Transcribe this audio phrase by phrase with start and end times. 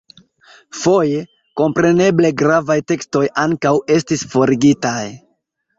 [0.83, 1.19] Foje,
[1.61, 5.01] kompreneble, gravaj tekstoj ankaŭ estis forigitaj.